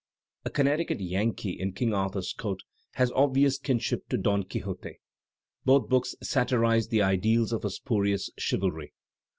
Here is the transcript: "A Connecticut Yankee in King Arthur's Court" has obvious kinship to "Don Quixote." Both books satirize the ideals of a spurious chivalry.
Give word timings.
"A 0.45 0.49
Connecticut 0.49 0.99
Yankee 0.99 1.51
in 1.59 1.73
King 1.73 1.93
Arthur's 1.93 2.33
Court" 2.33 2.63
has 2.93 3.11
obvious 3.11 3.59
kinship 3.59 4.09
to 4.09 4.17
"Don 4.17 4.41
Quixote." 4.41 4.97
Both 5.63 5.89
books 5.89 6.15
satirize 6.23 6.87
the 6.87 7.03
ideals 7.03 7.51
of 7.53 7.63
a 7.63 7.69
spurious 7.69 8.31
chivalry. 8.35 8.93